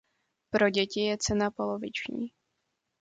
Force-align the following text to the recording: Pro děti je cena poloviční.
Pro 0.49 0.69
děti 0.69 0.99
je 0.99 1.17
cena 1.19 1.51
poloviční. 1.51 2.27